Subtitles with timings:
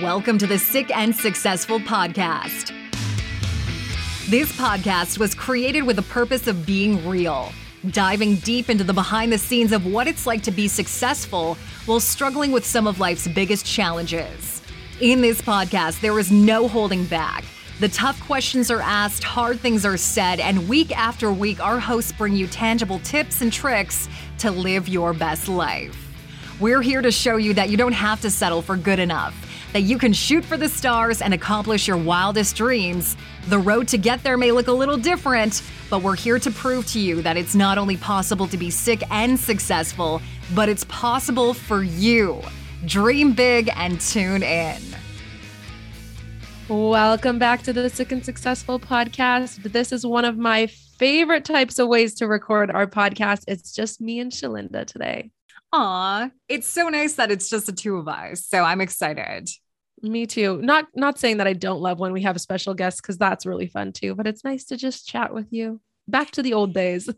[0.00, 2.72] Welcome to the Sick and Successful Podcast.
[4.30, 7.52] This podcast was created with the purpose of being real,
[7.90, 12.00] diving deep into the behind the scenes of what it's like to be successful while
[12.00, 14.62] struggling with some of life's biggest challenges.
[15.02, 17.44] In this podcast, there is no holding back.
[17.78, 22.12] The tough questions are asked, hard things are said, and week after week, our hosts
[22.12, 25.98] bring you tangible tips and tricks to live your best life.
[26.60, 29.41] We're here to show you that you don't have to settle for good enough
[29.72, 33.16] that you can shoot for the stars and accomplish your wildest dreams.
[33.48, 36.86] The road to get there may look a little different, but we're here to prove
[36.88, 40.20] to you that it's not only possible to be sick and successful,
[40.54, 42.40] but it's possible for you.
[42.84, 44.82] Dream big and tune in.
[46.68, 49.62] Welcome back to the Sick and Successful podcast.
[49.72, 53.44] This is one of my favorite types of ways to record our podcast.
[53.48, 55.30] It's just me and Shalinda today.
[55.72, 58.46] Aw, it's so nice that it's just the two of us.
[58.46, 59.48] So I'm excited.
[60.02, 60.60] Me too.
[60.60, 63.46] Not not saying that I don't love when we have a special guest because that's
[63.46, 65.80] really fun too, but it's nice to just chat with you.
[66.08, 67.08] Back to the old days.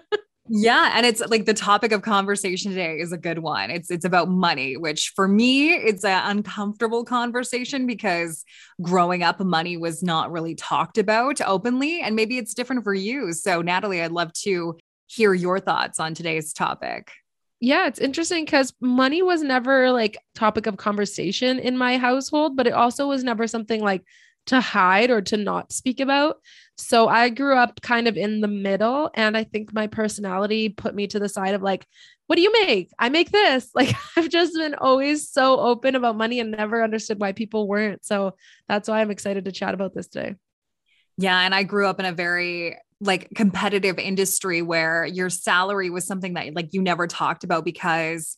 [0.48, 3.70] yeah, and it's like the topic of conversation today is a good one.
[3.70, 8.42] It's it's about money, which for me it's an uncomfortable conversation because
[8.80, 13.34] growing up money was not really talked about openly and maybe it's different for you.
[13.34, 17.10] So Natalie, I'd love to hear your thoughts on today's topic
[17.60, 22.66] yeah, it's interesting because money was never like topic of conversation in my household, but
[22.66, 24.02] it also was never something like
[24.46, 26.38] to hide or to not speak about.
[26.78, 29.10] So I grew up kind of in the middle.
[29.14, 31.86] And I think my personality put me to the side of like,
[32.26, 32.90] what do you make?
[32.98, 33.70] I make this.
[33.74, 38.04] Like I've just been always so open about money and never understood why people weren't.
[38.04, 38.36] So
[38.68, 40.36] that's why I'm excited to chat about this today.
[41.18, 41.38] Yeah.
[41.38, 46.34] And I grew up in a very like competitive industry where your salary was something
[46.34, 48.36] that like you never talked about because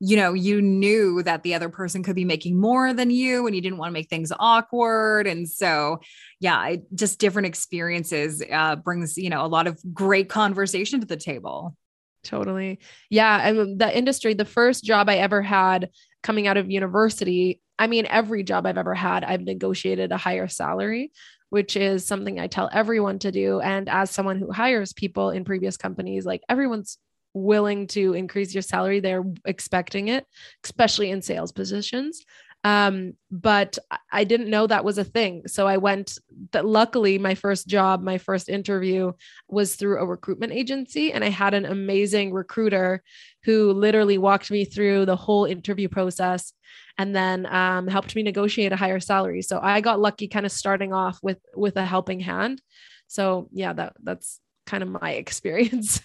[0.00, 3.54] you know you knew that the other person could be making more than you and
[3.54, 5.26] you didn't want to make things awkward.
[5.26, 6.00] And so
[6.40, 11.16] yeah just different experiences uh, brings you know a lot of great conversation to the
[11.16, 11.76] table.
[12.24, 12.80] Totally.
[13.10, 15.88] Yeah and the industry the first job i ever had
[16.22, 20.48] coming out of university I mean, every job I've ever had, I've negotiated a higher
[20.48, 21.12] salary
[21.50, 23.60] which is something I tell everyone to do.
[23.60, 26.98] And as someone who hires people in previous companies, like everyone's
[27.34, 30.26] willing to increase your salary, they're expecting it,
[30.64, 32.24] especially in sales positions.
[32.62, 33.78] Um, but
[34.12, 35.44] I didn't know that was a thing.
[35.46, 36.18] So I went
[36.52, 39.12] that luckily my first job, my first interview
[39.48, 41.12] was through a recruitment agency.
[41.12, 43.02] And I had an amazing recruiter
[43.44, 46.52] who literally walked me through the whole interview process
[47.00, 49.40] and then um, helped me negotiate a higher salary.
[49.40, 52.60] So I got lucky kind of starting off with with a helping hand.
[53.06, 56.02] So yeah, that that's kind of my experience.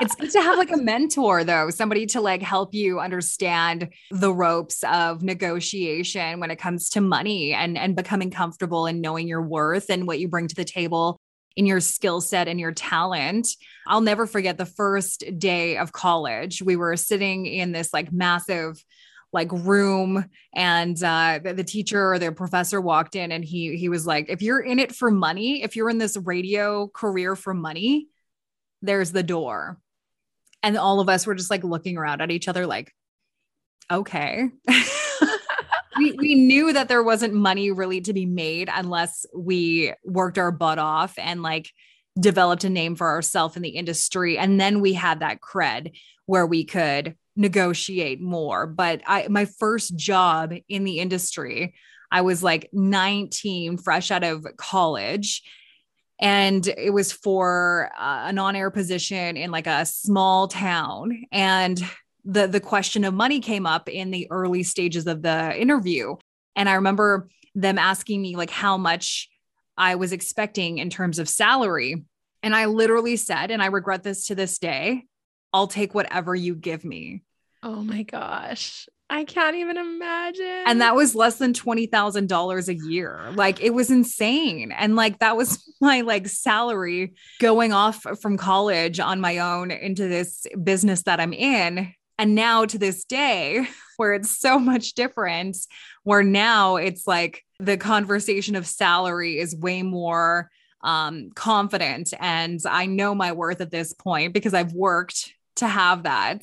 [0.00, 4.34] it's good to have like a mentor though somebody to like help you understand the
[4.34, 9.40] ropes of negotiation when it comes to money and and becoming comfortable and knowing your
[9.40, 11.18] worth and what you bring to the table
[11.56, 13.48] in your skill set and your talent.
[13.86, 16.60] I'll never forget the first day of college.
[16.60, 18.84] We were sitting in this like massive
[19.34, 20.24] like room
[20.54, 24.40] and uh, the, teacher or the professor walked in and he he was like if
[24.40, 28.08] you're in it for money if you're in this radio career for money
[28.80, 29.78] there's the door.
[30.62, 32.92] And all of us were just like looking around at each other like
[33.90, 34.48] okay.
[35.96, 40.50] We, we knew that there wasn't money really to be made unless we worked our
[40.50, 41.70] butt off and like
[42.18, 44.36] developed a name for ourselves in the industry.
[44.36, 45.92] And then we had that cred
[46.26, 48.66] where we could negotiate more.
[48.66, 51.74] But I my first job in the industry,
[52.10, 55.42] I was like 19, fresh out of college.
[56.20, 61.24] And it was for uh, an on-air position in like a small town.
[61.32, 61.82] And
[62.24, 66.16] the the question of money came up in the early stages of the interview.
[66.56, 69.28] And I remember them asking me like how much
[69.76, 72.04] I was expecting in terms of salary.
[72.42, 75.04] And I literally said, and I regret this to this day,
[75.54, 77.22] I'll take whatever you give me.
[77.62, 78.88] Oh my gosh.
[79.08, 80.64] I can't even imagine.
[80.66, 83.30] And that was less than $20,000 a year.
[83.34, 84.72] Like it was insane.
[84.72, 90.08] And like that was my like salary going off from college on my own into
[90.08, 91.94] this business that I'm in.
[92.18, 93.64] And now to this day,
[93.96, 95.56] where it's so much different,
[96.02, 100.50] where now it's like the conversation of salary is way more
[100.82, 102.12] um, confident.
[102.18, 106.42] And I know my worth at this point because I've worked to have that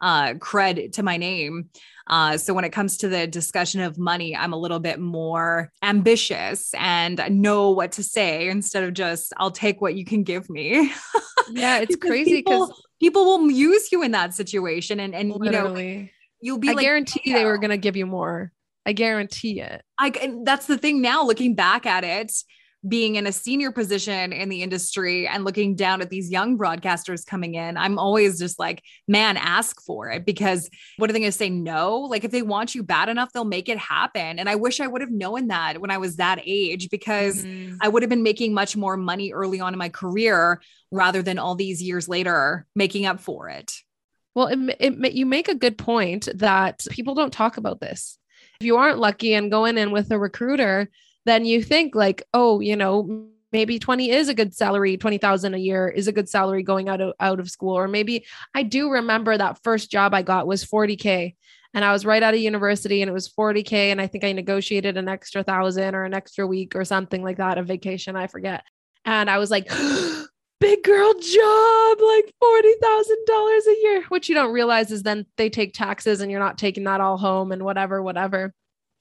[0.00, 1.68] uh, cred to my name.
[2.06, 5.70] Uh, so when it comes to the discussion of money, I'm a little bit more
[5.82, 10.48] ambitious and know what to say instead of just I'll take what you can give
[10.50, 10.92] me.
[11.50, 15.92] Yeah, it's crazy because people, people, will use you in that situation, and and Literally.
[15.92, 16.08] you know
[16.40, 16.68] you'll be.
[16.68, 18.52] I like, guarantee they were gonna give you more.
[18.86, 19.82] I guarantee it.
[19.98, 22.32] I that's the thing now looking back at it
[22.86, 27.24] being in a senior position in the industry and looking down at these young broadcasters
[27.24, 31.30] coming in, I'm always just like, man, ask for it because what are they going
[31.30, 31.48] to say?
[31.48, 32.00] No.
[32.00, 34.38] Like, if they want you bad enough, they'll make it happen.
[34.38, 37.76] And I wish I would have known that when I was that age because mm-hmm.
[37.80, 41.38] I would have been making much more money early on in my career rather than
[41.38, 43.72] all these years later making up for it.
[44.34, 48.18] Well, it, it, you make a good point that people don't talk about this.
[48.60, 50.88] If you aren't lucky and going in with a recruiter,
[51.24, 55.58] then you think like, oh, you know, maybe 20 is a good salary 20,000 a
[55.58, 57.76] year is a good salary going out of out of school.
[57.76, 58.24] Or maybe
[58.54, 61.36] I do remember that first job I got was 40k
[61.74, 64.32] and I was right out of university and it was 40k and I think I
[64.32, 68.26] negotiated an extra 1000 or an extra week or something like that a vacation I
[68.26, 68.64] forget.
[69.04, 69.68] And I was like
[70.60, 75.74] big girl job like $40,000 a year which you don't realize is then they take
[75.74, 78.54] taxes and you're not taking that all home and whatever whatever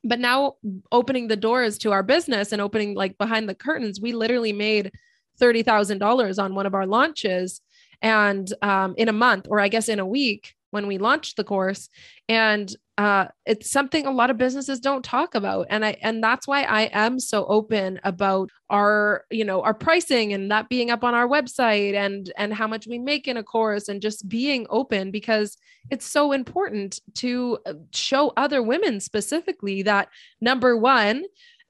[0.04, 0.56] but now
[0.92, 4.92] opening the doors to our business and opening like behind the curtains we literally made
[5.40, 7.62] $30000 on one of our launches
[8.02, 11.44] and um, in a month or i guess in a week when we launched the
[11.44, 11.90] course.
[12.28, 16.48] And uh, it's something a lot of businesses don't talk about and i and that's
[16.48, 21.04] why i am so open about our you know our pricing and that being up
[21.04, 24.68] on our website and and how much we make in a course and just being
[24.70, 25.58] open because
[25.90, 30.08] it's so important to uh, show other women specifically that
[30.40, 31.24] number one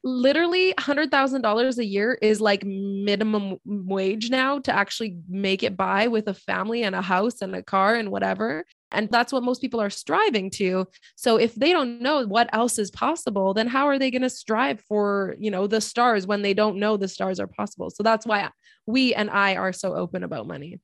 [0.04, 6.28] literally $100,000 a year is like minimum wage now to actually make it by with
[6.28, 8.66] a family and a house and a car and whatever.
[8.92, 10.88] And that's what most people are striving to.
[11.16, 14.30] So if they don't know what else is possible, then how are they going to
[14.30, 17.90] strive for, you know, the stars when they don't know the stars are possible?
[17.90, 18.50] So that's why
[18.86, 20.80] we and I are so open about money.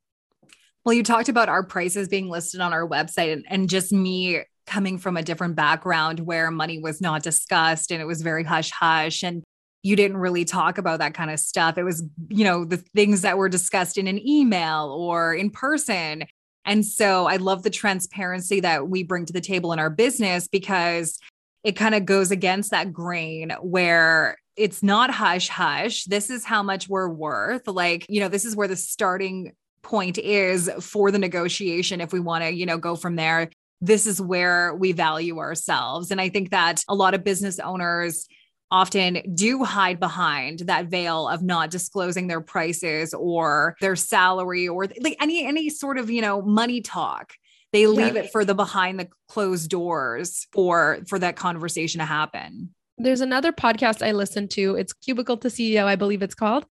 [0.86, 4.44] Well, you talked about our prices being listed on our website and, and just me
[4.66, 8.72] coming from a different background where money was not discussed and it was very hush
[8.72, 9.44] hush and
[9.84, 11.78] you didn't really talk about that kind of stuff.
[11.78, 16.24] It was, you know, the things that were discussed in an email or in person.
[16.68, 20.48] And so I love the transparency that we bring to the table in our business
[20.48, 21.18] because
[21.64, 26.04] it kind of goes against that grain where it's not hush hush.
[26.04, 27.68] This is how much we're worth.
[27.68, 32.20] Like, you know, this is where the starting point is for the negotiation if we
[32.20, 33.50] want to, you know, go from there.
[33.80, 36.12] This is where we value ourselves.
[36.12, 38.28] And I think that a lot of business owners
[38.72, 44.88] often do hide behind that veil of not disclosing their prices or their salary or
[45.02, 47.34] like any any sort of you know money talk.
[47.74, 48.24] They leave yeah.
[48.24, 52.74] it for the behind the closed doors for for that conversation to happen.
[52.98, 54.76] There's another podcast i listen to.
[54.76, 56.66] It's cubicle to ceo i believe it's called.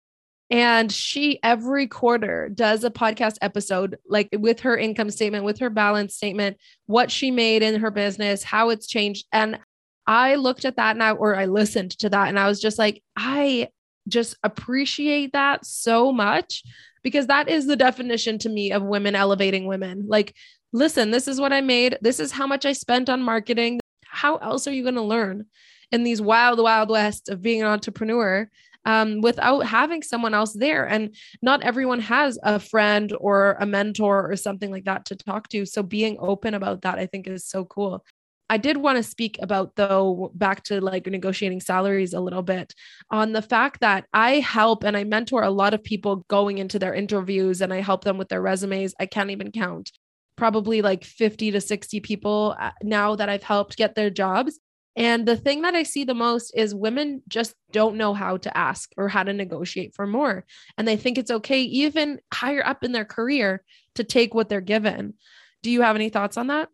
[0.48, 5.70] And she every quarter does a podcast episode like with her income statement with her
[5.70, 6.56] balance statement
[6.86, 9.26] what she made in her business how it's changed.
[9.32, 9.58] And
[10.06, 13.02] I looked at that now, or I listened to that, and I was just like,
[13.16, 13.68] I
[14.08, 16.62] just appreciate that so much
[17.02, 20.06] because that is the definition to me of women elevating women.
[20.08, 20.34] Like,
[20.72, 21.98] listen, this is what I made.
[22.00, 23.80] This is how much I spent on marketing.
[24.04, 25.46] How else are you going to learn
[25.92, 28.48] in these wild, wild west of being an entrepreneur?
[28.84, 30.86] Um, without having someone else there.
[30.86, 35.48] And not everyone has a friend or a mentor or something like that to talk
[35.48, 35.66] to.
[35.66, 38.04] So being open about that, I think is so cool.
[38.48, 42.74] I did want to speak about though back to like negotiating salaries a little bit
[43.10, 46.78] on the fact that I help and I mentor a lot of people going into
[46.78, 48.94] their interviews and I help them with their resumes.
[49.00, 49.90] I can't even count.
[50.36, 54.60] Probably like 50 to 60 people uh, now that I've helped get their jobs.
[54.94, 58.56] And the thing that I see the most is women just don't know how to
[58.56, 60.46] ask or how to negotiate for more.
[60.78, 63.62] And they think it's okay, even higher up in their career,
[63.96, 65.14] to take what they're given.
[65.62, 66.70] Do you have any thoughts on that?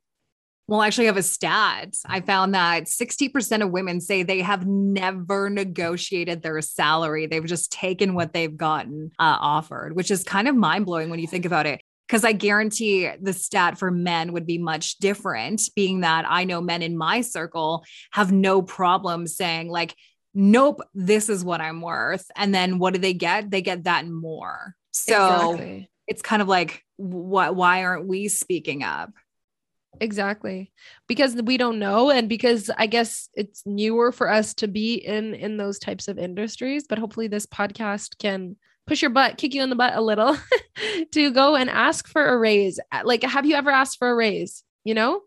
[0.69, 1.97] Well, actually, I have a stat.
[2.07, 7.26] I found that 60% of women say they have never negotiated their salary.
[7.26, 11.19] They've just taken what they've gotten uh, offered, which is kind of mind blowing when
[11.19, 11.81] you think about it.
[12.07, 16.61] Because I guarantee the stat for men would be much different, being that I know
[16.61, 19.95] men in my circle have no problem saying, like,
[20.35, 22.31] nope, this is what I'm worth.
[22.37, 23.50] And then what do they get?
[23.50, 24.75] They get that and more.
[24.92, 25.90] So exactly.
[26.07, 29.11] it's kind of like, what, why aren't we speaking up?
[30.02, 30.73] Exactly
[31.06, 35.35] because we don't know and because i guess it's newer for us to be in
[35.35, 38.56] in those types of industries but hopefully this podcast can
[38.87, 40.37] push your butt kick you in the butt a little
[41.12, 44.64] to go and ask for a raise like have you ever asked for a raise
[44.85, 45.21] you know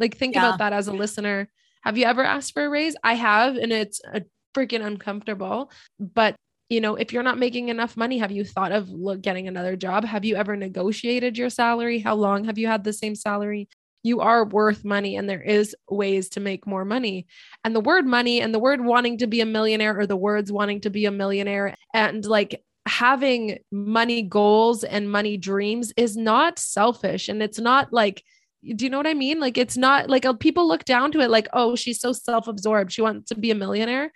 [0.00, 0.40] like think yeah.
[0.40, 1.48] about that as a listener
[1.82, 4.22] have you ever asked for a raise i have and it's a
[4.56, 6.34] freaking uncomfortable but
[6.68, 9.76] you know, if you're not making enough money, have you thought of look, getting another
[9.76, 10.04] job?
[10.04, 12.00] Have you ever negotiated your salary?
[12.00, 13.68] How long have you had the same salary?
[14.02, 17.26] You are worth money and there is ways to make more money.
[17.64, 20.52] And the word money and the word wanting to be a millionaire or the words
[20.52, 26.58] wanting to be a millionaire and like having money goals and money dreams is not
[26.58, 28.22] selfish and it's not like
[28.74, 29.38] do you know what I mean?
[29.38, 32.90] Like it's not like uh, people look down to it like, oh, she's so self-absorbed.
[32.90, 34.12] She wants to be a millionaire.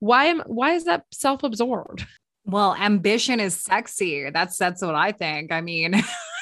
[0.00, 2.04] Why am why is that self-absorbed?
[2.44, 4.28] Well, ambition is sexy.
[4.30, 5.52] That's that's what I think.
[5.52, 5.94] I mean,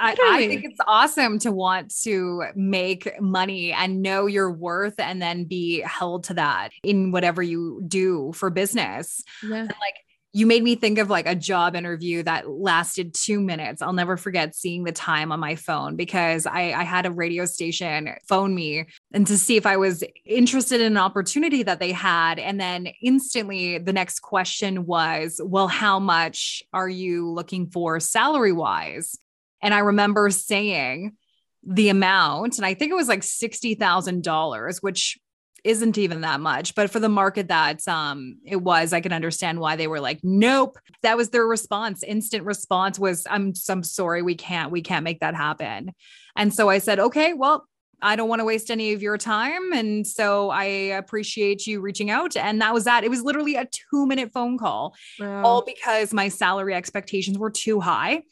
[0.00, 5.20] I, I, think it's awesome to want to make money and know your worth and
[5.20, 9.22] then be held to that in whatever you do for business.
[9.42, 9.56] Yeah.
[9.56, 9.94] And like
[10.32, 13.82] you made me think of like a job interview that lasted two minutes.
[13.82, 17.46] I'll never forget seeing the time on my phone because I, I, had a radio
[17.46, 21.90] station phone me and to see if I was interested in an opportunity that they
[21.90, 22.38] had.
[22.38, 28.52] And then instantly the next question was, Well, how much are you looking for salary
[28.52, 29.18] wise?
[29.62, 31.16] And I remember saying
[31.62, 35.18] the amount, and I think it was like $60,000, which
[35.64, 39.60] isn't even that much but for the market that um it was i can understand
[39.60, 44.22] why they were like nope that was their response instant response was i'm i'm sorry
[44.22, 45.92] we can't we can't make that happen
[46.34, 47.66] and so i said okay well
[48.02, 49.72] I don't want to waste any of your time.
[49.72, 52.36] And so I appreciate you reaching out.
[52.36, 53.04] And that was that.
[53.04, 55.42] It was literally a two minute phone call, wow.
[55.42, 58.22] all because my salary expectations were too high.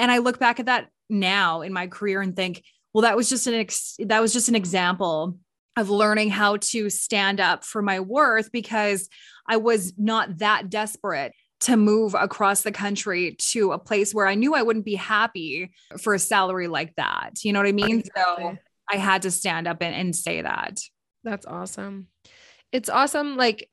[0.00, 3.28] And I look back at that now in my career and think, well, that was
[3.28, 5.38] just an ex- that was just an example
[5.76, 9.08] of learning how to stand up for my worth because
[9.46, 14.34] I was not that desperate to move across the country to a place where I
[14.34, 17.44] knew I wouldn't be happy for a salary like that.
[17.44, 18.00] You know what I mean?
[18.00, 18.44] Exactly.
[18.44, 18.58] So
[18.90, 20.80] I had to stand up and, and say that.
[21.22, 22.08] That's awesome.
[22.72, 23.36] It's awesome.
[23.36, 23.69] Like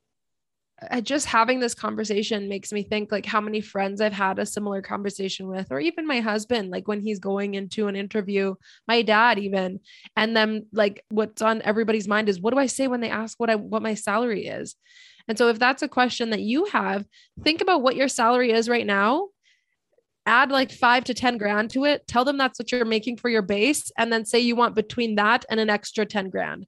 [1.01, 4.81] just having this conversation makes me think like how many friends I've had a similar
[4.81, 8.53] conversation with, or even my husband, like when he's going into an interview,
[8.87, 9.79] my dad even,
[10.15, 13.39] and then like what's on everybody's mind is what do I say when they ask
[13.39, 14.75] what I what my salary is?
[15.27, 17.05] And so if that's a question that you have,
[17.43, 19.29] think about what your salary is right now.
[20.25, 22.05] Add like five to 10 grand to it.
[22.07, 23.91] Tell them that's what you're making for your base.
[23.97, 26.65] And then say you want between that and an extra 10 grand.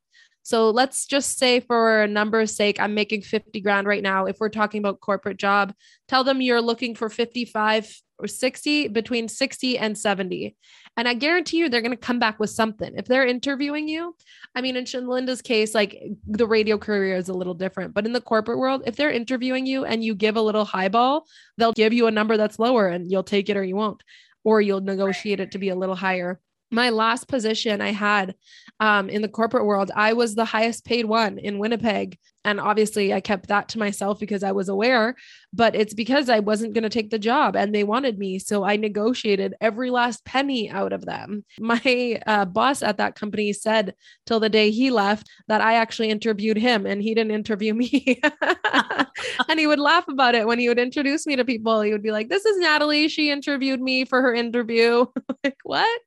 [0.49, 4.25] So let's just say for a number's sake, I'm making 50 grand right now.
[4.25, 5.75] If we're talking about corporate job,
[6.07, 10.55] tell them you're looking for 55 or 60 between 60 and 70.
[10.97, 12.95] And I guarantee you they're going to come back with something.
[12.97, 14.15] If they're interviewing you,
[14.55, 18.13] I mean, in Linda's case, like the radio career is a little different, but in
[18.13, 21.27] the corporate world, if they're interviewing you and you give a little highball,
[21.59, 24.01] they'll give you a number that's lower and you'll take it or you won't,
[24.43, 26.39] or you'll negotiate it to be a little higher
[26.71, 28.35] my last position I had
[28.79, 32.17] um, in the corporate world, I was the highest paid one in Winnipeg.
[32.45, 35.15] And obviously, I kept that to myself because I was aware,
[35.51, 38.39] but it's because I wasn't going to take the job and they wanted me.
[38.39, 41.43] So I negotiated every last penny out of them.
[41.59, 43.93] My uh, boss at that company said
[44.25, 48.21] till the day he left that I actually interviewed him and he didn't interview me.
[49.49, 51.81] and he would laugh about it when he would introduce me to people.
[51.81, 53.07] He would be like, This is Natalie.
[53.07, 55.05] She interviewed me for her interview.
[55.43, 56.01] like, what?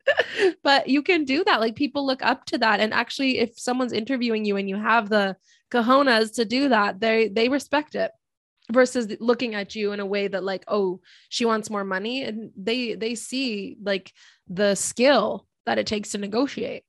[0.63, 1.61] But you can do that.
[1.61, 2.81] Like, people look up to that.
[2.81, 5.37] And actually, if someone's interviewing you and you have the
[5.71, 8.11] cojones to do that, they they respect it
[8.71, 12.51] versus looking at you in a way that like oh she wants more money and
[12.57, 14.13] they they see like
[14.49, 16.85] the skill that it takes to negotiate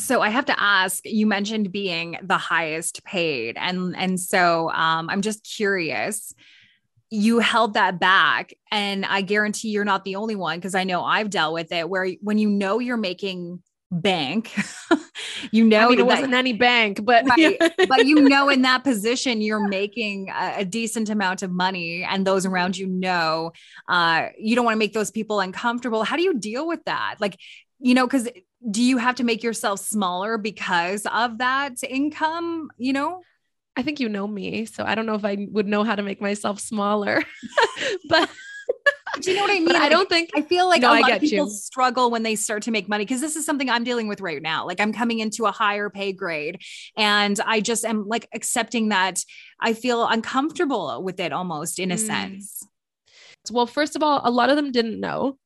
[0.00, 3.56] so I have to ask, you mentioned being the highest paid.
[3.58, 6.34] And, and so um, I'm just curious,
[7.10, 8.54] you held that back.
[8.70, 11.88] And I guarantee you're not the only one because I know I've dealt with it
[11.88, 14.52] where when you know you're making bank.
[15.50, 17.58] you know, I mean, it wasn't any bank, but right.
[17.88, 22.26] but you know, in that position, you're making a, a, decent amount of money, and
[22.26, 23.52] those around you know,
[23.88, 26.04] uh, you don't want to make those people uncomfortable.
[26.04, 27.16] How do you deal with that?
[27.18, 27.38] Like,
[27.80, 28.28] you know, because
[28.68, 32.70] do you have to make yourself smaller because of that income?
[32.76, 33.22] You know.
[33.76, 36.02] I think you know me, so I don't know if I would know how to
[36.02, 37.22] make myself smaller,
[38.08, 38.28] but
[39.20, 39.76] do you know what I mean?
[39.76, 41.50] I don't think I feel like no, a lot of people you.
[41.50, 44.40] struggle when they start to make money because this is something I'm dealing with right
[44.40, 44.66] now.
[44.66, 46.60] Like I'm coming into a higher pay grade
[46.96, 49.24] and I just am like accepting that
[49.60, 52.06] I feel uncomfortable with it almost in a mm.
[52.06, 52.66] sense.
[53.50, 55.38] Well, first of all, a lot of them didn't know.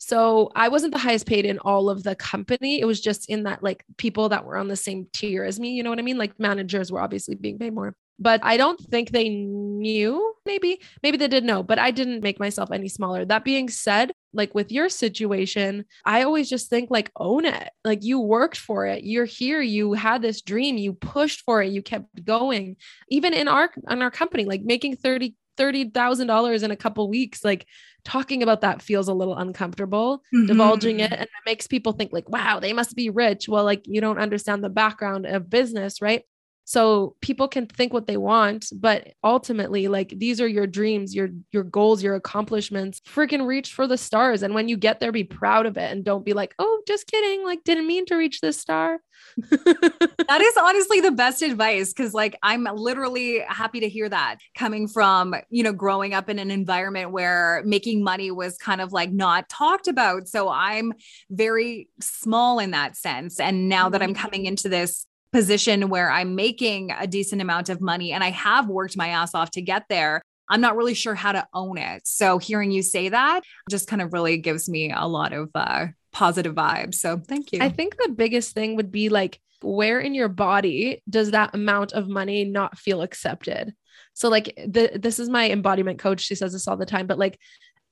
[0.00, 2.80] So I wasn't the highest paid in all of the company.
[2.80, 5.70] It was just in that like people that were on the same tier as me.
[5.70, 6.18] You know what I mean?
[6.18, 10.34] Like managers were obviously being paid more but I don't think they knew.
[10.44, 13.24] Maybe, maybe they did know, but I didn't make myself any smaller.
[13.24, 17.70] That being said, like with your situation, I always just think like own it.
[17.84, 19.04] Like you worked for it.
[19.04, 19.60] You're here.
[19.60, 20.76] You had this dream.
[20.76, 21.72] You pushed for it.
[21.72, 22.76] You kept going.
[23.08, 27.44] Even in our in our company, like making 30 $30,000 in a couple weeks.
[27.44, 27.66] Like
[28.04, 30.46] talking about that feels a little uncomfortable, Mm-hmm.
[30.46, 31.12] divulging it.
[31.12, 33.48] And it makes people think, like, wow, they must be rich.
[33.48, 36.22] Well, like, you don't understand the background of business, right?
[36.70, 41.30] So people can think what they want, but ultimately, like these are your dreams, your
[41.50, 43.00] your goals, your accomplishments.
[43.00, 44.44] Freaking reach for the stars.
[44.44, 47.08] And when you get there, be proud of it and don't be like, oh, just
[47.08, 47.44] kidding.
[47.44, 49.00] Like, didn't mean to reach this star.
[49.50, 54.88] that is honestly the best advice because like i'm literally happy to hear that coming
[54.88, 59.12] from you know growing up in an environment where making money was kind of like
[59.12, 60.94] not talked about so i'm
[61.30, 64.22] very small in that sense and now that i'm mm-hmm.
[64.22, 68.68] coming into this position where i'm making a decent amount of money and i have
[68.68, 72.06] worked my ass off to get there I'm not really sure how to own it.
[72.06, 75.86] So hearing you say that just kind of really gives me a lot of uh,
[76.12, 76.96] positive vibes.
[76.96, 77.60] So thank you.
[77.62, 81.92] I think the biggest thing would be like, where in your body does that amount
[81.92, 83.74] of money not feel accepted?
[84.14, 86.20] So, like, the, this is my embodiment coach.
[86.20, 87.38] She says this all the time, but like,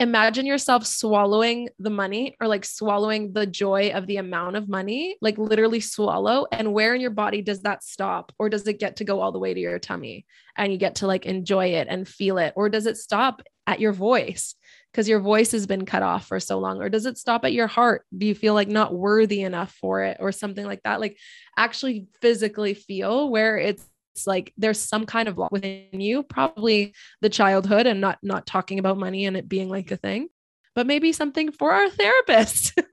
[0.01, 5.17] imagine yourself swallowing the money or like swallowing the joy of the amount of money,
[5.21, 6.47] like literally swallow.
[6.53, 8.33] And where in your body does that stop?
[8.39, 10.25] Or does it get to go all the way to your tummy
[10.57, 12.53] and you get to like enjoy it and feel it?
[12.55, 14.55] Or does it stop at your voice?
[14.93, 16.81] Because your voice has been cut off for so long.
[16.81, 18.05] Or does it stop at your heart?
[18.17, 21.01] Do you feel like not worthy enough for it or something like that?
[21.01, 21.19] Like
[21.57, 23.85] actually physically feel where it's
[24.27, 28.79] like there's some kind of block within you probably the childhood and not not talking
[28.79, 30.29] about money and it being like a thing
[30.75, 32.79] but maybe something for our therapist.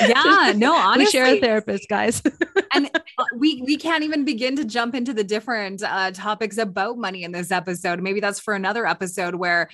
[0.00, 2.20] Yeah no honestly we share a therapist guys.
[2.74, 6.98] And uh, we we can't even begin to jump into the different uh, topics about
[6.98, 8.02] money in this episode.
[8.02, 9.70] Maybe that's for another episode where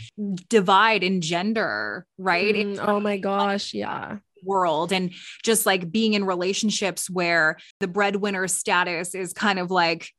[0.51, 4.19] divide in gender right mm, oh my gosh yeah.
[4.43, 10.11] world and just like being in relationships where the breadwinner status is kind of like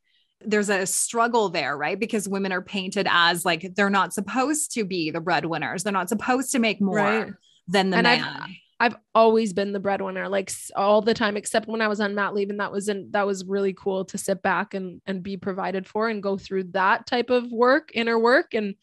[0.45, 1.99] there's a struggle there, right?
[1.99, 5.83] Because women are painted as like they're not supposed to be the breadwinners.
[5.83, 7.33] They're not supposed to make more right.
[7.67, 8.23] than the and man.
[8.23, 12.15] I've, I've always been the breadwinner, like all the time, except when I was on
[12.15, 15.21] mat leave, and that was in, that was really cool to sit back and and
[15.21, 18.75] be provided for and go through that type of work, inner work, and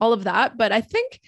[0.00, 0.58] all of that.
[0.58, 1.20] But I think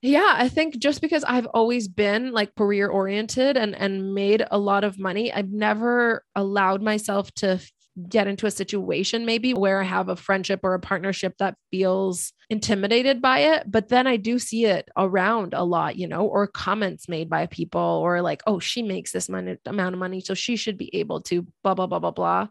[0.00, 4.58] yeah i think just because i've always been like career oriented and and made a
[4.58, 7.58] lot of money i've never allowed myself to
[8.08, 12.32] get into a situation maybe where I have a friendship or a partnership that feels
[12.50, 13.70] intimidated by it.
[13.70, 17.46] But then I do see it around a lot, you know, or comments made by
[17.46, 20.20] people or like, oh, she makes this money, amount of money.
[20.20, 22.48] So she should be able to blah, blah, blah, blah, blah.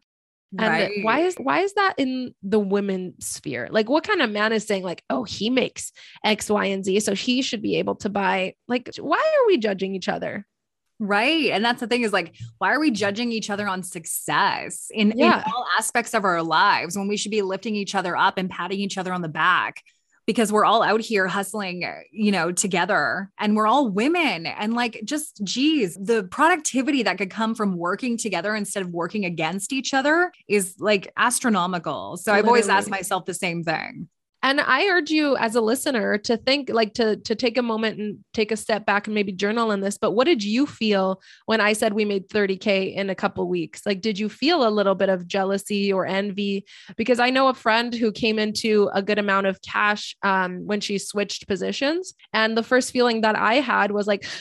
[0.54, 0.92] Right.
[0.96, 3.68] And why is why is that in the women sphere?
[3.70, 5.92] Like what kind of man is saying like, "Oh, he makes
[6.24, 9.58] X, Y, and Z, so he should be able to buy." Like why are we
[9.58, 10.48] judging each other?
[11.00, 11.52] Right.
[11.52, 15.14] And that's the thing is like, why are we judging each other on success in,
[15.16, 15.44] yeah.
[15.46, 18.50] in all aspects of our lives when we should be lifting each other up and
[18.50, 19.84] patting each other on the back?
[20.26, 24.46] Because we're all out here hustling, uh, you know, together and we're all women.
[24.46, 29.24] And like, just geez, the productivity that could come from working together instead of working
[29.24, 32.18] against each other is like astronomical.
[32.18, 32.40] So Literally.
[32.40, 34.10] I've always asked myself the same thing
[34.44, 38.00] and i urge you as a listener to think like to to take a moment
[38.00, 41.22] and take a step back and maybe journal on this but what did you feel
[41.46, 43.86] when i said we made 30k in a couple weeks?
[43.86, 46.66] Like did you feel a little bit of jealousy or envy?
[46.96, 50.82] Because i know a friend who came into a good amount of cash um, when
[50.82, 52.14] she switched positions.
[52.34, 54.26] And the first feeling that i had was like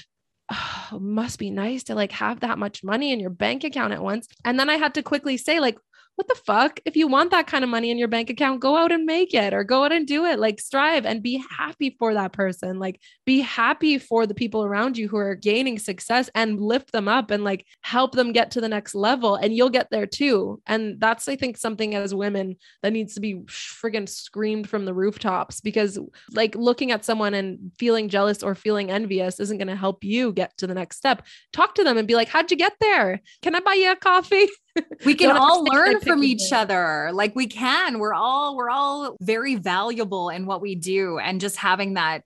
[0.93, 4.01] Oh, must be nice to like have that much money in your bank account at
[4.01, 4.29] once.
[4.45, 5.79] And then I had to quickly say, like,
[6.17, 6.81] what the fuck?
[6.87, 9.35] If you want that kind of money in your bank account, go out and make
[9.35, 10.39] it or go out and do it.
[10.39, 12.79] Like strive and be happy for that person.
[12.79, 17.07] Like be happy for the people around you who are gaining success and lift them
[17.07, 19.37] up and like help them get to the next level.
[19.37, 20.63] And you'll get there too.
[20.67, 24.95] And that's, I think, something as women that needs to be friggin' screamed from the
[24.95, 25.99] rooftops because
[26.33, 30.33] like looking at someone and feeling jealous or feeling envious isn't going to help you
[30.33, 31.27] get to the next step.
[31.53, 33.21] Talk to them and be like, how'd you get there?
[33.43, 34.49] Can I buy you a coffee?
[35.05, 37.11] we can all learn from each other.
[37.13, 37.99] Like we can.
[37.99, 42.23] We're all we're all very valuable in what we do and just having that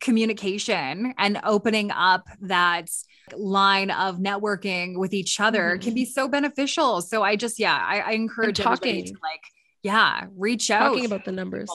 [0.00, 2.90] communication and opening up that
[3.34, 5.82] line of networking with each other mm-hmm.
[5.82, 7.00] can be so beneficial.
[7.00, 9.40] So i just yeah i, I encourage talking to like
[9.82, 11.70] yeah reach out talking about the numbers.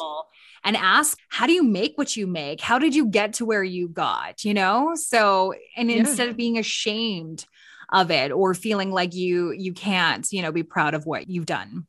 [0.63, 2.61] and ask how do you make what you make?
[2.61, 4.43] How did you get to where you got?
[4.43, 4.93] You know?
[4.95, 5.97] So and yeah.
[5.97, 7.45] instead of being ashamed
[7.91, 11.45] of it or feeling like you you can't you know be proud of what you've
[11.45, 11.85] done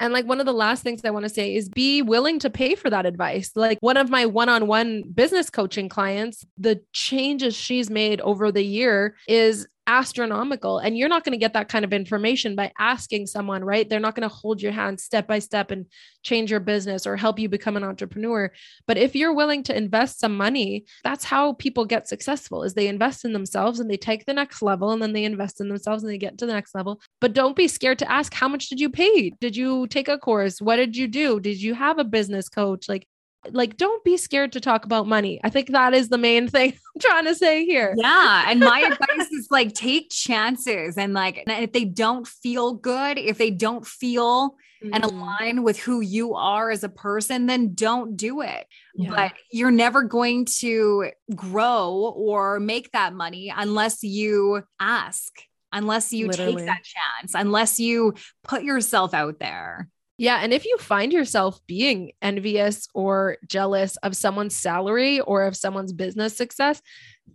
[0.00, 2.50] and like one of the last things I want to say is be willing to
[2.50, 3.52] pay for that advice.
[3.54, 8.50] Like one of my one on one business coaching clients, the changes she's made over
[8.50, 10.78] the year is astronomical.
[10.78, 13.88] And you're not going to get that kind of information by asking someone, right?
[13.88, 15.86] They're not going to hold your hand step by step and
[16.22, 18.50] change your business or help you become an entrepreneur.
[18.86, 22.88] But if you're willing to invest some money, that's how people get successful is they
[22.88, 26.02] invest in themselves and they take the next level and then they invest in themselves
[26.02, 27.00] and they get to the next level.
[27.20, 29.30] But don't be scared to ask how much did you pay?
[29.40, 30.60] Did you take a course?
[30.60, 31.40] What did you do?
[31.40, 32.88] Did you have a business coach?
[32.88, 33.06] Like
[33.50, 35.40] like don't be scared to talk about money.
[35.42, 37.94] I think that is the main thing I'm trying to say here.
[37.96, 42.74] Yeah, and my advice is like take chances and like and if they don't feel
[42.74, 44.94] good, if they don't feel mm-hmm.
[44.94, 48.66] and align with who you are as a person, then don't do it.
[48.94, 49.10] Yeah.
[49.10, 55.32] But you're never going to grow or make that money unless you ask,
[55.72, 56.56] unless you Literally.
[56.56, 59.88] take that chance, unless you put yourself out there.
[60.16, 60.40] Yeah.
[60.42, 65.92] And if you find yourself being envious or jealous of someone's salary or of someone's
[65.92, 66.80] business success,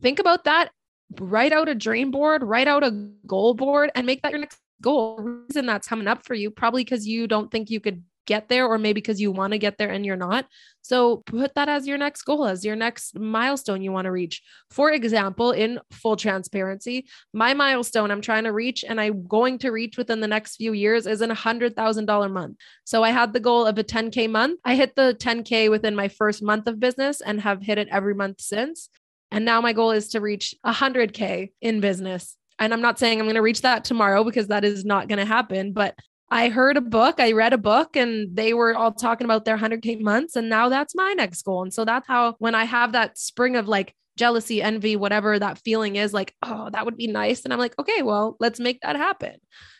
[0.02, 0.72] think about that.
[1.20, 2.92] Write out a dream board, write out a
[3.26, 5.18] goal board, and make that your next goal.
[5.18, 8.48] The reason that's coming up for you, probably because you don't think you could get
[8.48, 10.46] there, or maybe because you want to get there and you're not.
[10.84, 14.44] So put that as your next goal, as your next milestone you want to reach.
[14.70, 19.72] For example, in full transparency, my milestone I'm trying to reach and I'm going to
[19.72, 22.58] reach within the next few years is an $100,000 month.
[22.86, 24.60] So I had the goal of a 10K month.
[24.64, 28.14] I hit the 10K within my first month of business and have hit it every
[28.14, 28.90] month since.
[29.32, 32.36] And now my goal is to reach 100K in business.
[32.60, 35.20] And I'm not saying I'm going to reach that tomorrow because that is not going
[35.20, 35.96] to happen, but
[36.32, 39.58] I heard a book, I read a book, and they were all talking about their
[39.58, 40.36] 100K months.
[40.36, 41.64] And now that's my next goal.
[41.64, 45.60] And so that's how, when I have that spring of like jealousy, envy, whatever that
[45.60, 47.44] feeling is, like, oh, that would be nice.
[47.44, 49.38] And I'm like, okay, well, let's make that happen.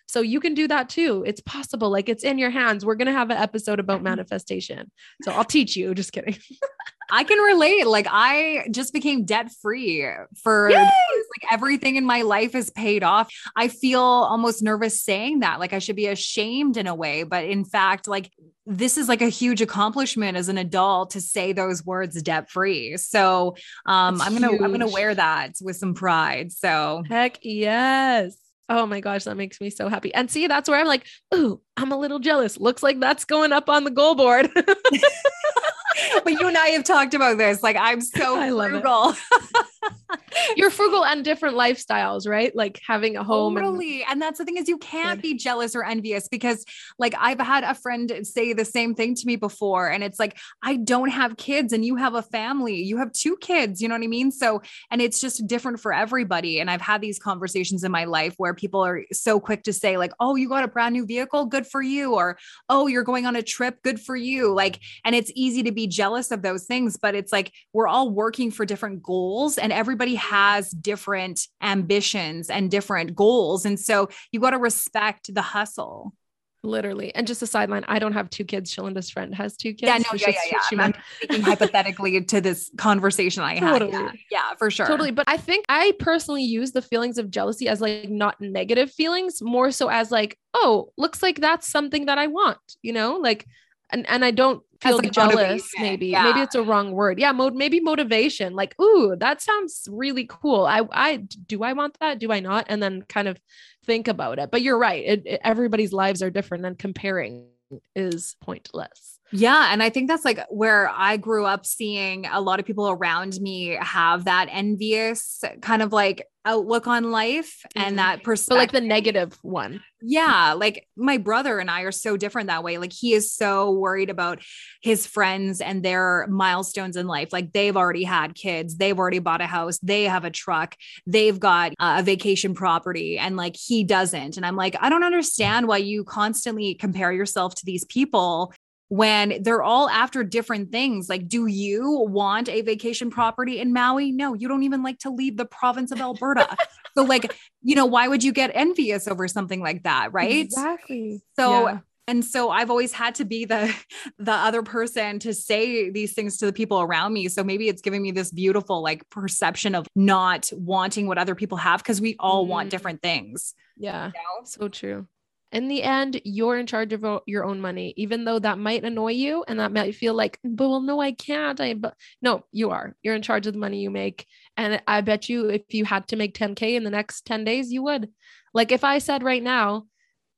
[0.10, 1.24] So you can do that too.
[1.28, 1.92] It's possible.
[1.92, 2.84] Like it's in your hands.
[2.84, 4.90] We're going to have an episode about manifestation.
[5.22, 5.94] So I'll teach you.
[5.94, 6.36] Just kidding.
[7.12, 7.86] I can relate.
[7.86, 10.08] Like I just became debt free
[10.42, 13.32] for like everything in my life is paid off.
[13.56, 15.60] I feel almost nervous saying that.
[15.60, 18.32] Like I should be ashamed in a way, but in fact, like
[18.66, 22.98] this is like a huge accomplishment as an adult to say those words debt free.
[22.98, 26.52] So um, I'm gonna I'm gonna wear that with some pride.
[26.52, 28.36] So heck yes.
[28.70, 30.14] Oh my gosh, that makes me so happy.
[30.14, 32.60] And see, that's where I'm like, ooh, I'm a little jealous.
[32.60, 34.50] Looks like that's going up on the goal board.
[34.56, 37.64] but you and I have talked about this.
[37.64, 39.16] Like I'm so I frugal.
[40.56, 42.56] You're frugal and different lifestyles, right?
[42.56, 43.56] Like having a home.
[43.56, 44.04] Totally.
[44.04, 46.66] And, and that's the thing is you can't be jealous or envious because
[46.98, 49.90] like I've had a friend say the same thing to me before.
[49.90, 52.76] And it's like, I don't have kids and you have a family.
[52.84, 53.82] You have two kids.
[53.82, 54.32] You know what I mean?
[54.32, 54.62] So,
[54.92, 56.60] and it's just different for everybody.
[56.60, 59.98] And I've had these conversations in my life where people are so quick to say,
[59.98, 62.16] like, oh, you got a brand new vehicle, good for you.
[62.16, 62.38] Or,
[62.68, 64.54] oh, you're going on a trip, good for you.
[64.54, 68.10] Like, and it's easy to be jealous of those things, but it's like we're all
[68.10, 73.66] working for different goals and everybody has different ambitions and different goals.
[73.66, 76.14] And so you got to respect the hustle.
[76.62, 77.16] Literally.
[77.16, 78.76] And just a sideline, I don't have two kids.
[78.76, 79.84] Shalinda's friend has two kids.
[79.84, 80.60] Yeah, no, yeah, yeah, yeah.
[80.70, 83.80] She I'm speaking hypothetically to this conversation I had.
[83.80, 83.92] Totally.
[83.94, 84.86] Yeah, yeah, for sure.
[84.86, 85.12] Totally.
[85.12, 89.42] But I think I personally use the feelings of jealousy as like not negative feelings,
[89.42, 93.46] more so as like, oh, looks like that's something that I want, you know, like
[93.90, 96.08] and and I don't feel like jealous maybe.
[96.08, 96.24] Yeah.
[96.24, 97.20] maybe it's a wrong word.
[97.20, 98.54] Yeah mode maybe motivation.
[98.54, 100.66] Like ooh that sounds really cool.
[100.66, 102.20] I i do i want that?
[102.20, 102.66] Do i not?
[102.70, 103.40] And then kind of
[103.86, 104.52] think about it.
[104.52, 105.04] But you're right.
[105.06, 107.48] It, it, everybody's lives are different and comparing
[107.96, 109.70] is pointless yeah.
[109.72, 113.40] And I think that's like where I grew up seeing a lot of people around
[113.40, 117.88] me have that envious kind of like outlook on life mm-hmm.
[117.88, 118.50] and that perspective.
[118.50, 119.82] But like the negative one.
[120.02, 120.54] Yeah.
[120.54, 122.78] Like my brother and I are so different that way.
[122.78, 124.40] Like he is so worried about
[124.82, 127.34] his friends and their milestones in life.
[127.34, 131.38] Like they've already had kids, they've already bought a house, they have a truck, they've
[131.38, 134.38] got uh, a vacation property, and like he doesn't.
[134.38, 138.54] And I'm like, I don't understand why you constantly compare yourself to these people
[138.90, 141.10] when they're all after different things.
[141.10, 144.12] Like, do you want a vacation property in Maui?
[144.12, 146.58] No, you don't even like to leave the province of Alberta.
[146.98, 150.12] so, like, you know, why would you get envious over something like that?
[150.12, 150.32] Right.
[150.32, 151.22] Exactly.
[151.38, 151.80] So, yeah.
[152.08, 153.74] and so I've always had to be the
[154.18, 157.28] the other person to say these things to the people around me.
[157.30, 161.60] So maybe it's giving me this beautiful like perception of not wanting what other people
[161.60, 162.50] have because we all mm.
[162.50, 163.54] want different things.
[163.78, 164.08] Yeah.
[164.08, 164.46] You know?
[164.46, 165.08] So true
[165.52, 169.14] in the end, you're in charge of your own money, even though that might annoy
[169.14, 171.60] you and that might feel like, but well, no, I can't.
[171.60, 172.96] I, but no, you are.
[173.02, 174.28] You're in charge of the money you make.
[174.58, 177.72] And I bet you if you had to make 10K in the next 10 days,
[177.72, 178.10] you would.
[178.54, 179.86] Like if I said right now,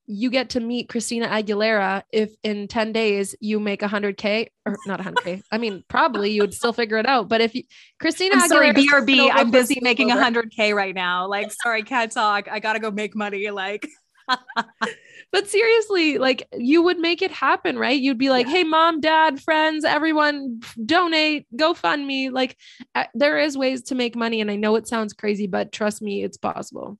[0.08, 5.00] you get to meet Christina Aguilera if in 10 days you make 100K or not
[5.00, 5.42] 100K.
[5.52, 7.30] I mean, probably you would still figure it out.
[7.30, 7.64] But if you,
[8.00, 11.28] Christina I'm sorry, Aguilera, BRB, I'm busy making 100K right now.
[11.28, 12.48] Like, sorry, can't talk.
[12.50, 13.52] I got to go make money.
[13.52, 13.88] Like,
[15.32, 18.00] but seriously, like you would make it happen, right?
[18.00, 18.54] You'd be like, yeah.
[18.54, 22.30] hey, mom, dad, friends, everyone, donate, go fund me.
[22.30, 22.58] Like,
[22.96, 24.42] uh, there is ways to make money.
[24.42, 26.98] And I know it sounds crazy, but trust me, it's possible.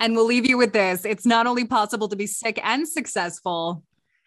[0.00, 3.82] And we'll leave you with this it's not only possible to be sick and successful,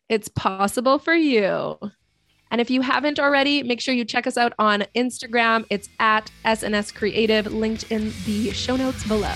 [0.09, 1.77] it's possible for you.
[2.49, 5.65] And if you haven't already, make sure you check us out on Instagram.
[5.69, 9.35] It's at SNS Creative, linked in the show notes below.